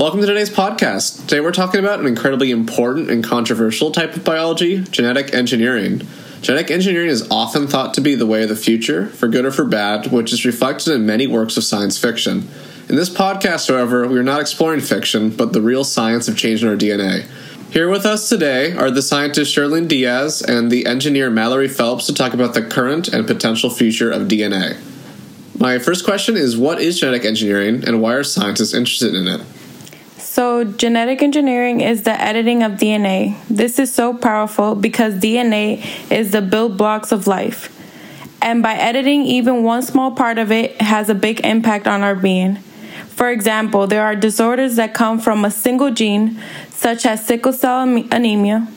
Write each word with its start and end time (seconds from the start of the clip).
Welcome 0.00 0.22
to 0.22 0.26
today's 0.26 0.48
podcast. 0.48 1.26
Today 1.26 1.40
we're 1.40 1.52
talking 1.52 1.78
about 1.78 2.00
an 2.00 2.06
incredibly 2.06 2.50
important 2.50 3.10
and 3.10 3.22
controversial 3.22 3.90
type 3.90 4.16
of 4.16 4.24
biology 4.24 4.82
genetic 4.84 5.34
engineering. 5.34 6.00
Genetic 6.40 6.70
engineering 6.70 7.10
is 7.10 7.30
often 7.30 7.66
thought 7.66 7.92
to 7.92 8.00
be 8.00 8.14
the 8.14 8.24
way 8.24 8.42
of 8.42 8.48
the 8.48 8.56
future, 8.56 9.08
for 9.08 9.28
good 9.28 9.44
or 9.44 9.50
for 9.50 9.66
bad, 9.66 10.10
which 10.10 10.32
is 10.32 10.46
reflected 10.46 10.94
in 10.94 11.04
many 11.04 11.26
works 11.26 11.58
of 11.58 11.64
science 11.64 11.98
fiction. 11.98 12.48
In 12.88 12.96
this 12.96 13.10
podcast, 13.10 13.68
however, 13.68 14.08
we 14.08 14.18
are 14.18 14.22
not 14.22 14.40
exploring 14.40 14.80
fiction, 14.80 15.28
but 15.28 15.52
the 15.52 15.60
real 15.60 15.84
science 15.84 16.28
of 16.28 16.36
changing 16.38 16.66
our 16.66 16.76
DNA. 16.76 17.26
Here 17.70 17.90
with 17.90 18.06
us 18.06 18.26
today 18.26 18.72
are 18.72 18.90
the 18.90 19.02
scientist 19.02 19.54
Cherlene 19.54 19.86
Diaz 19.86 20.40
and 20.40 20.70
the 20.70 20.86
engineer 20.86 21.28
Mallory 21.28 21.68
Phelps 21.68 22.06
to 22.06 22.14
talk 22.14 22.32
about 22.32 22.54
the 22.54 22.62
current 22.62 23.08
and 23.08 23.26
potential 23.26 23.68
future 23.68 24.10
of 24.10 24.28
DNA. 24.28 24.78
My 25.58 25.78
first 25.78 26.06
question 26.06 26.38
is 26.38 26.56
What 26.56 26.80
is 26.80 26.98
genetic 26.98 27.26
engineering 27.26 27.84
and 27.86 28.00
why 28.00 28.14
are 28.14 28.24
scientists 28.24 28.72
interested 28.72 29.14
in 29.14 29.28
it? 29.28 29.42
So, 30.20 30.64
genetic 30.64 31.22
engineering 31.22 31.80
is 31.80 32.02
the 32.02 32.20
editing 32.20 32.62
of 32.62 32.72
DNA. 32.72 33.36
This 33.48 33.78
is 33.78 33.92
so 33.92 34.12
powerful 34.14 34.74
because 34.74 35.14
DNA 35.14 35.84
is 36.10 36.32
the 36.32 36.42
build 36.42 36.76
blocks 36.76 37.10
of 37.10 37.26
life. 37.26 37.76
And 38.42 38.62
by 38.62 38.74
editing 38.74 39.24
even 39.24 39.62
one 39.62 39.82
small 39.82 40.12
part 40.12 40.38
of 40.38 40.52
it 40.52 40.80
has 40.80 41.08
a 41.08 41.14
big 41.14 41.40
impact 41.40 41.86
on 41.86 42.02
our 42.02 42.14
being. 42.14 42.56
For 43.08 43.30
example, 43.30 43.86
there 43.86 44.02
are 44.02 44.14
disorders 44.14 44.76
that 44.76 44.94
come 44.94 45.18
from 45.18 45.44
a 45.44 45.50
single 45.50 45.90
gene, 45.90 46.40
such 46.70 47.04
as 47.06 47.26
sickle 47.26 47.52
cell 47.52 47.82
anemia. 47.82 48.68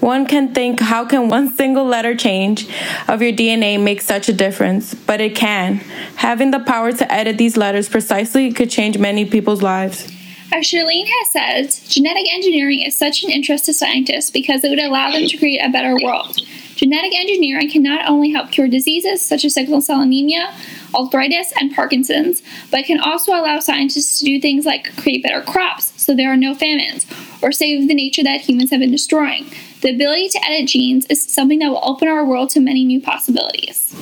One 0.00 0.26
can 0.26 0.54
think, 0.54 0.80
how 0.80 1.04
can 1.04 1.28
one 1.38 1.52
single 1.54 1.84
letter 1.84 2.14
change 2.14 2.68
of 3.08 3.22
your 3.22 3.32
DNA 3.32 3.82
make 3.82 4.02
such 4.02 4.28
a 4.28 4.32
difference? 4.32 4.94
But 4.94 5.20
it 5.20 5.34
can. 5.34 5.76
Having 6.16 6.50
the 6.52 6.60
power 6.60 6.92
to 6.92 7.12
edit 7.12 7.38
these 7.38 7.56
letters 7.56 7.88
precisely 7.88 8.52
could 8.52 8.70
change 8.70 8.98
many 8.98 9.24
people's 9.24 9.62
lives. 9.62 10.15
As 10.52 10.64
Cherlene 10.64 11.06
has 11.06 11.30
said, 11.32 11.90
genetic 11.90 12.32
engineering 12.32 12.82
is 12.82 12.96
such 12.96 13.24
an 13.24 13.30
interest 13.30 13.64
to 13.66 13.74
scientists 13.74 14.30
because 14.30 14.62
it 14.62 14.70
would 14.70 14.78
allow 14.78 15.10
them 15.10 15.26
to 15.26 15.36
create 15.36 15.58
a 15.58 15.70
better 15.70 15.96
world. 16.02 16.38
Genetic 16.76 17.18
engineering 17.18 17.70
can 17.70 17.82
not 17.82 18.08
only 18.08 18.30
help 18.30 18.52
cure 18.52 18.68
diseases 18.68 19.24
such 19.24 19.44
as 19.44 19.54
sickle 19.54 19.80
cell 19.80 20.02
anemia, 20.02 20.54
arthritis, 20.94 21.52
and 21.58 21.74
Parkinson's, 21.74 22.42
but 22.70 22.84
can 22.84 23.00
also 23.00 23.32
allow 23.32 23.58
scientists 23.58 24.18
to 24.18 24.24
do 24.24 24.40
things 24.40 24.66
like 24.66 24.94
create 24.96 25.22
better 25.22 25.42
crops 25.42 25.92
so 25.96 26.14
there 26.14 26.32
are 26.32 26.36
no 26.36 26.54
famines, 26.54 27.06
or 27.42 27.50
save 27.50 27.88
the 27.88 27.94
nature 27.94 28.22
that 28.22 28.42
humans 28.42 28.70
have 28.70 28.80
been 28.80 28.92
destroying. 28.92 29.46
The 29.80 29.94
ability 29.94 30.28
to 30.28 30.44
edit 30.44 30.68
genes 30.68 31.06
is 31.06 31.22
something 31.24 31.58
that 31.58 31.68
will 31.68 31.80
open 31.82 32.08
our 32.08 32.24
world 32.24 32.50
to 32.50 32.60
many 32.60 32.84
new 32.84 33.00
possibilities. 33.00 33.94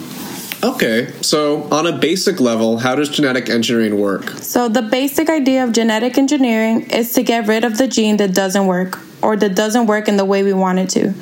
Okay, 0.64 1.12
so 1.20 1.64
on 1.64 1.86
a 1.86 1.92
basic 1.92 2.40
level, 2.40 2.78
how 2.78 2.94
does 2.94 3.10
genetic 3.10 3.50
engineering 3.50 4.00
work? 4.00 4.30
So, 4.40 4.66
the 4.66 4.80
basic 4.80 5.28
idea 5.28 5.62
of 5.62 5.72
genetic 5.72 6.16
engineering 6.16 6.88
is 6.88 7.12
to 7.12 7.22
get 7.22 7.46
rid 7.46 7.64
of 7.64 7.76
the 7.76 7.86
gene 7.86 8.16
that 8.16 8.32
doesn't 8.32 8.66
work 8.66 8.98
or 9.20 9.36
that 9.36 9.54
doesn't 9.54 9.86
work 9.86 10.08
in 10.08 10.16
the 10.16 10.24
way 10.24 10.42
we 10.42 10.54
want 10.54 10.78
it 10.78 10.88
to 10.90 11.12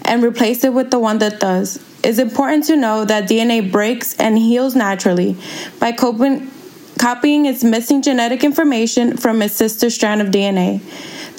and 0.00 0.24
replace 0.24 0.64
it 0.64 0.72
with 0.72 0.90
the 0.90 0.98
one 0.98 1.18
that 1.18 1.40
does. 1.40 1.78
It's 2.02 2.18
important 2.18 2.64
to 2.68 2.76
know 2.76 3.04
that 3.04 3.28
DNA 3.28 3.70
breaks 3.70 4.16
and 4.16 4.38
heals 4.38 4.74
naturally 4.74 5.36
by 5.78 5.92
coping, 5.92 6.50
copying 6.98 7.44
its 7.44 7.62
missing 7.62 8.00
genetic 8.00 8.44
information 8.44 9.18
from 9.18 9.42
its 9.42 9.56
sister 9.56 9.90
strand 9.90 10.22
of 10.22 10.28
DNA. 10.28 10.80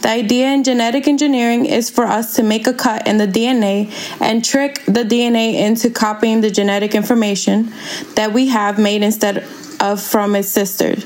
The 0.01 0.09
idea 0.09 0.47
in 0.47 0.63
genetic 0.63 1.07
engineering 1.07 1.65
is 1.65 1.89
for 1.89 2.05
us 2.05 2.35
to 2.35 2.43
make 2.43 2.67
a 2.67 2.73
cut 2.73 3.07
in 3.07 3.17
the 3.17 3.27
DNA 3.27 3.91
and 4.21 4.43
trick 4.45 4.83
the 4.85 5.03
DNA 5.03 5.55
into 5.55 5.89
copying 5.89 6.41
the 6.41 6.51
genetic 6.51 6.95
information 6.95 7.73
that 8.15 8.31
we 8.31 8.47
have 8.47 8.77
made 8.77 9.03
instead 9.03 9.45
of 9.79 10.01
from 10.01 10.35
its 10.35 10.49
sisters. 10.49 11.05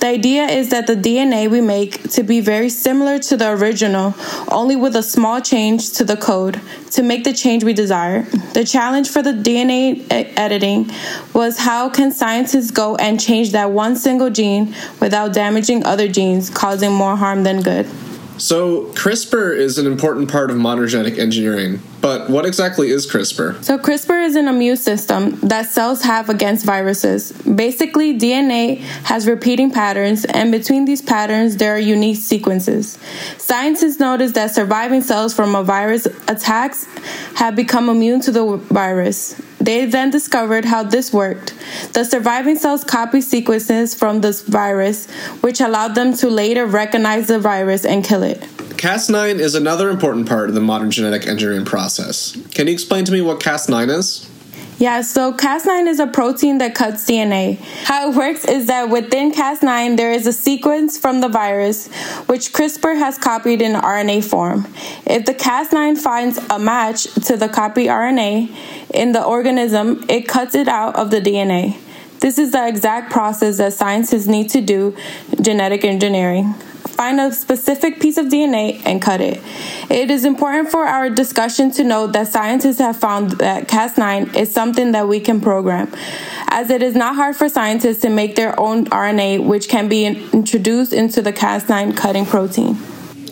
The 0.00 0.06
idea 0.06 0.44
is 0.44 0.70
that 0.70 0.86
the 0.86 0.94
DNA 0.94 1.50
we 1.50 1.60
make 1.60 2.10
to 2.10 2.22
be 2.22 2.40
very 2.40 2.68
similar 2.68 3.18
to 3.20 3.36
the 3.36 3.50
original, 3.50 4.14
only 4.48 4.76
with 4.76 4.96
a 4.96 5.02
small 5.02 5.40
change 5.40 5.92
to 5.94 6.04
the 6.04 6.16
code 6.16 6.60
to 6.90 7.02
make 7.02 7.24
the 7.24 7.32
change 7.32 7.64
we 7.64 7.72
desire. 7.72 8.22
The 8.52 8.64
challenge 8.64 9.08
for 9.08 9.22
the 9.22 9.32
DNA 9.32 10.04
editing 10.10 10.90
was 11.32 11.58
how 11.58 11.88
can 11.88 12.12
scientists 12.12 12.70
go 12.70 12.96
and 12.96 13.20
change 13.20 13.52
that 13.52 13.70
one 13.70 13.96
single 13.96 14.30
gene 14.30 14.74
without 15.00 15.32
damaging 15.32 15.84
other 15.84 16.08
genes, 16.08 16.50
causing 16.50 16.92
more 16.92 17.16
harm 17.16 17.42
than 17.42 17.62
good. 17.62 17.88
So, 18.42 18.86
CRISPR 18.94 19.56
is 19.56 19.78
an 19.78 19.86
important 19.86 20.28
part 20.28 20.50
of 20.50 20.56
modern 20.56 20.88
genetic 20.88 21.16
engineering, 21.16 21.80
but 22.00 22.28
what 22.28 22.44
exactly 22.44 22.90
is 22.90 23.08
CRISPR? 23.08 23.62
So, 23.62 23.78
CRISPR 23.78 24.26
is 24.26 24.34
an 24.34 24.48
immune 24.48 24.78
system 24.78 25.38
that 25.42 25.66
cells 25.66 26.02
have 26.02 26.28
against 26.28 26.66
viruses. 26.66 27.30
Basically, 27.30 28.18
DNA 28.18 28.78
has 29.04 29.28
repeating 29.28 29.70
patterns, 29.70 30.24
and 30.24 30.50
between 30.50 30.86
these 30.86 31.00
patterns, 31.00 31.58
there 31.58 31.72
are 31.76 31.78
unique 31.78 32.16
sequences. 32.16 32.98
Scientists 33.38 34.00
noticed 34.00 34.34
that 34.34 34.52
surviving 34.52 35.02
cells 35.02 35.32
from 35.32 35.54
a 35.54 35.62
virus 35.62 36.06
attacks 36.26 36.88
have 37.36 37.54
become 37.54 37.88
immune 37.88 38.20
to 38.22 38.32
the 38.32 38.56
virus. 38.56 39.40
They 39.62 39.86
then 39.86 40.10
discovered 40.10 40.64
how 40.64 40.82
this 40.82 41.12
worked. 41.12 41.54
The 41.92 42.04
surviving 42.04 42.56
cells 42.56 42.82
copy 42.82 43.20
sequences 43.20 43.94
from 43.94 44.20
this 44.20 44.42
virus, 44.42 45.08
which 45.40 45.60
allowed 45.60 45.94
them 45.94 46.14
to 46.16 46.28
later 46.28 46.66
recognize 46.66 47.28
the 47.28 47.38
virus 47.38 47.84
and 47.84 48.04
kill 48.04 48.24
it. 48.24 48.40
Cas9 48.82 49.38
is 49.38 49.54
another 49.54 49.88
important 49.88 50.28
part 50.28 50.48
of 50.48 50.56
the 50.56 50.60
modern 50.60 50.90
genetic 50.90 51.28
engineering 51.28 51.64
process. 51.64 52.36
Can 52.50 52.66
you 52.66 52.72
explain 52.72 53.04
to 53.04 53.12
me 53.12 53.20
what 53.20 53.38
Cas9 53.38 53.88
is? 53.96 54.28
Yeah, 54.82 55.02
so 55.02 55.32
Cas9 55.32 55.86
is 55.86 56.00
a 56.00 56.08
protein 56.08 56.58
that 56.58 56.74
cuts 56.74 57.06
DNA. 57.08 57.60
How 57.84 58.10
it 58.10 58.16
works 58.16 58.44
is 58.44 58.66
that 58.66 58.90
within 58.90 59.30
Cas9 59.30 59.96
there 59.96 60.10
is 60.10 60.26
a 60.26 60.32
sequence 60.32 60.98
from 60.98 61.20
the 61.20 61.28
virus 61.28 61.86
which 62.26 62.52
CRISPR 62.52 62.98
has 62.98 63.16
copied 63.16 63.62
in 63.62 63.74
RNA 63.74 64.24
form. 64.24 64.66
If 65.06 65.24
the 65.24 65.34
Cas9 65.34 65.98
finds 65.98 66.38
a 66.50 66.58
match 66.58 67.04
to 67.26 67.36
the 67.36 67.48
copy 67.48 67.84
RNA 67.84 68.52
in 68.92 69.12
the 69.12 69.24
organism, 69.24 70.04
it 70.08 70.26
cuts 70.26 70.56
it 70.56 70.66
out 70.66 70.96
of 70.96 71.12
the 71.12 71.20
DNA. 71.20 71.76
This 72.18 72.36
is 72.36 72.50
the 72.50 72.66
exact 72.66 73.12
process 73.12 73.58
that 73.58 73.74
scientists 73.74 74.26
need 74.26 74.50
to 74.50 74.60
do 74.60 74.96
genetic 75.40 75.84
engineering 75.84 76.56
find 76.88 77.20
a 77.20 77.32
specific 77.32 78.00
piece 78.00 78.16
of 78.16 78.26
DNA 78.26 78.80
and 78.84 79.00
cut 79.00 79.20
it. 79.20 79.40
It 79.90 80.10
is 80.10 80.24
important 80.24 80.70
for 80.70 80.84
our 80.84 81.10
discussion 81.10 81.70
to 81.72 81.84
note 81.84 82.12
that 82.12 82.28
scientists 82.28 82.78
have 82.78 82.96
found 82.96 83.32
that 83.32 83.68
Cas9 83.68 84.36
is 84.36 84.52
something 84.52 84.92
that 84.92 85.08
we 85.08 85.20
can 85.20 85.40
program, 85.40 85.92
as 86.48 86.70
it 86.70 86.82
is 86.82 86.94
not 86.94 87.16
hard 87.16 87.36
for 87.36 87.48
scientists 87.48 88.02
to 88.02 88.10
make 88.10 88.36
their 88.36 88.58
own 88.58 88.86
RNA, 88.86 89.44
which 89.44 89.68
can 89.68 89.88
be 89.88 90.06
introduced 90.06 90.92
into 90.92 91.22
the 91.22 91.32
Cas9 91.32 91.96
cutting 91.96 92.26
protein. 92.26 92.76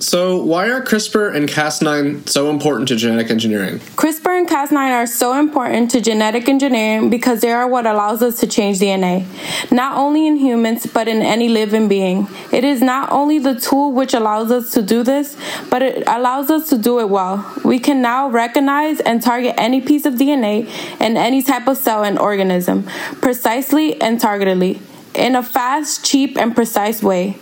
So, 0.01 0.43
why 0.43 0.71
are 0.71 0.81
CRISPR 0.81 1.37
and 1.37 1.47
Cas9 1.47 2.27
so 2.27 2.49
important 2.49 2.89
to 2.89 2.97
genetic 2.97 3.31
engineering? 3.31 3.81
CRISPR 3.97 4.39
and 4.39 4.49
Cas9 4.49 4.73
are 4.73 5.07
so 5.07 5.39
important 5.39 5.91
to 5.91 6.01
genetic 6.01 6.49
engineering 6.49 7.11
because 7.11 7.43
they 7.43 7.53
are 7.53 7.69
what 7.69 7.85
allows 7.85 8.23
us 8.23 8.41
to 8.41 8.47
change 8.47 8.79
DNA, 8.79 9.27
not 9.71 9.99
only 9.99 10.27
in 10.27 10.37
humans, 10.37 10.87
but 10.87 11.07
in 11.07 11.21
any 11.21 11.51
living 11.51 11.87
being. 11.87 12.29
It 12.51 12.65
is 12.65 12.81
not 12.81 13.13
only 13.13 13.39
the 13.41 13.61
tool 13.61 13.93
which 13.93 14.15
allows 14.15 14.51
us 14.51 14.73
to 14.73 14.81
do 14.81 15.03
this, 15.03 15.37
but 15.69 15.83
it 15.83 16.03
allows 16.07 16.51
us 16.51 16.71
to 16.71 16.79
do 16.79 16.99
it 17.01 17.11
well. 17.11 17.45
We 17.63 17.79
can 17.79 18.01
now 18.01 18.31
recognize 18.31 19.01
and 19.01 19.23
target 19.23 19.55
any 19.59 19.83
piece 19.83 20.07
of 20.07 20.15
DNA 20.15 20.67
in 20.99 21.19
any 21.19 21.43
type 21.43 21.69
of 21.69 21.77
cell 21.77 22.05
and 22.05 22.19
organism, 22.19 22.85
precisely 23.21 24.01
and 24.01 24.19
targetedly, 24.19 24.81
in 25.15 25.37
a 25.37 25.43
fast, 25.43 26.07
cheap, 26.07 26.39
and 26.39 26.55
precise 26.55 27.03
way. 27.03 27.37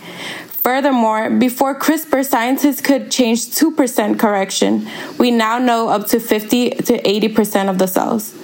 Furthermore, 0.63 1.29
before 1.29 1.73
CRISPR, 1.77 2.25
scientists 2.25 2.81
could 2.81 3.09
change 3.09 3.45
2% 3.47 4.19
correction. 4.19 4.87
We 5.17 5.31
now 5.31 5.57
know 5.57 5.89
up 5.89 6.07
to 6.07 6.19
50 6.19 6.71
to 6.71 7.01
80% 7.01 7.69
of 7.69 7.77
the 7.77 7.87
cells. 7.87 8.35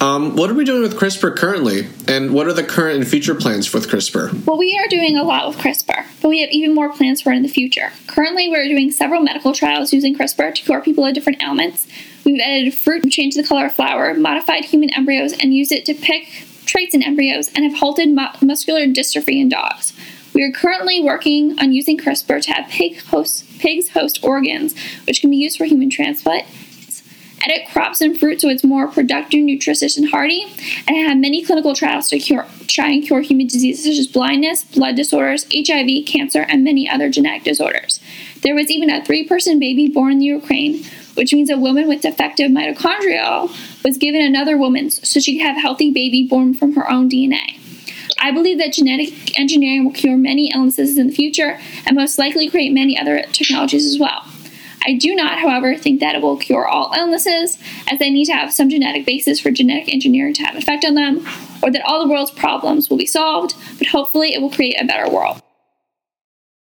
Um, 0.00 0.36
what 0.36 0.50
are 0.50 0.54
we 0.54 0.64
doing 0.64 0.82
with 0.82 0.98
CRISPR 0.98 1.34
currently? 1.34 1.86
And 2.06 2.34
what 2.34 2.46
are 2.46 2.52
the 2.52 2.62
current 2.62 2.98
and 2.98 3.08
future 3.08 3.34
plans 3.34 3.72
with 3.72 3.88
CRISPR? 3.88 4.44
Well, 4.44 4.58
we 4.58 4.78
are 4.78 4.88
doing 4.88 5.16
a 5.16 5.22
lot 5.22 5.48
with 5.48 5.56
CRISPR, 5.56 6.04
but 6.20 6.28
we 6.28 6.42
have 6.42 6.50
even 6.50 6.74
more 6.74 6.92
plans 6.92 7.22
for 7.22 7.32
it 7.32 7.36
in 7.36 7.42
the 7.42 7.48
future. 7.48 7.90
Currently, 8.08 8.50
we're 8.50 8.68
doing 8.68 8.90
several 8.90 9.22
medical 9.22 9.54
trials 9.54 9.92
using 9.94 10.14
CRISPR 10.14 10.54
to 10.54 10.62
cure 10.62 10.82
people 10.82 11.06
of 11.06 11.14
different 11.14 11.42
ailments. 11.42 11.86
We've 12.24 12.40
edited 12.40 12.74
fruit, 12.74 13.04
and 13.04 13.12
changed 13.12 13.38
the 13.38 13.44
color 13.44 13.66
of 13.66 13.74
flower, 13.74 14.12
modified 14.12 14.66
human 14.66 14.92
embryos, 14.92 15.32
and 15.32 15.54
used 15.54 15.72
it 15.72 15.86
to 15.86 15.94
pick 15.94 16.44
traits 16.66 16.94
in 16.94 17.02
embryos, 17.02 17.50
and 17.54 17.64
have 17.64 17.78
halted 17.78 18.10
mu- 18.10 18.26
muscular 18.42 18.86
dystrophy 18.86 19.40
in 19.40 19.48
dogs. 19.48 19.92
We 20.34 20.42
are 20.42 20.50
currently 20.50 21.00
working 21.00 21.58
on 21.60 21.72
using 21.72 21.96
CRISPR 21.96 22.42
to 22.42 22.52
have 22.52 22.68
pig 22.68 23.00
host, 23.02 23.46
pigs 23.60 23.90
host 23.90 24.18
organs, 24.24 24.74
which 25.06 25.20
can 25.20 25.30
be 25.30 25.36
used 25.36 25.56
for 25.56 25.64
human 25.64 25.90
transplant. 25.90 26.44
Edit 27.46 27.68
crops 27.72 28.00
and 28.00 28.18
fruit 28.18 28.40
so 28.40 28.48
it's 28.48 28.64
more 28.64 28.88
productive, 28.88 29.40
nutritious, 29.44 29.96
and 29.96 30.08
hardy, 30.08 30.46
and 30.88 30.96
have 30.96 31.18
many 31.18 31.44
clinical 31.44 31.74
trials 31.74 32.08
to 32.08 32.18
cure, 32.18 32.46
try 32.66 32.88
and 32.88 33.04
cure 33.04 33.20
human 33.20 33.46
diseases 33.46 33.84
such 33.84 33.98
as 33.98 34.08
blindness, 34.08 34.64
blood 34.64 34.96
disorders, 34.96 35.46
HIV, 35.54 36.06
cancer, 36.06 36.40
and 36.48 36.64
many 36.64 36.88
other 36.88 37.10
genetic 37.10 37.44
disorders. 37.44 38.00
There 38.42 38.54
was 38.54 38.70
even 38.70 38.90
a 38.90 39.04
three-person 39.04 39.60
baby 39.60 39.88
born 39.88 40.12
in 40.12 40.18
the 40.20 40.26
Ukraine, 40.26 40.84
which 41.14 41.32
means 41.32 41.50
a 41.50 41.58
woman 41.58 41.86
with 41.86 42.00
defective 42.00 42.50
mitochondria 42.50 43.50
was 43.84 43.98
given 43.98 44.22
another 44.22 44.56
woman's 44.56 45.06
so 45.06 45.20
she 45.20 45.38
could 45.38 45.46
have 45.46 45.58
a 45.58 45.60
healthy 45.60 45.92
baby 45.92 46.26
born 46.26 46.54
from 46.54 46.74
her 46.74 46.90
own 46.90 47.08
DNA. 47.10 47.53
I 48.24 48.30
believe 48.30 48.56
that 48.56 48.72
genetic 48.72 49.38
engineering 49.38 49.84
will 49.84 49.92
cure 49.92 50.16
many 50.16 50.50
illnesses 50.50 50.96
in 50.96 51.08
the 51.08 51.12
future 51.12 51.60
and 51.84 51.94
most 51.94 52.18
likely 52.18 52.48
create 52.48 52.72
many 52.72 52.98
other 52.98 53.22
technologies 53.32 53.84
as 53.84 53.98
well. 53.98 54.24
I 54.86 54.94
do 54.94 55.14
not, 55.14 55.38
however, 55.38 55.76
think 55.76 56.00
that 56.00 56.14
it 56.14 56.22
will 56.22 56.38
cure 56.38 56.66
all 56.66 56.94
illnesses, 56.96 57.58
as 57.90 57.98
they 57.98 58.08
need 58.08 58.24
to 58.24 58.32
have 58.32 58.50
some 58.50 58.70
genetic 58.70 59.04
basis 59.04 59.40
for 59.40 59.50
genetic 59.50 59.92
engineering 59.92 60.32
to 60.34 60.42
have 60.42 60.56
effect 60.56 60.86
on 60.86 60.94
them, 60.94 61.26
or 61.62 61.70
that 61.70 61.82
all 61.84 62.02
the 62.02 62.10
world's 62.10 62.30
problems 62.30 62.88
will 62.88 62.96
be 62.96 63.04
solved, 63.04 63.54
but 63.76 63.88
hopefully 63.88 64.32
it 64.32 64.40
will 64.40 64.50
create 64.50 64.80
a 64.80 64.86
better 64.86 65.10
world. 65.10 65.42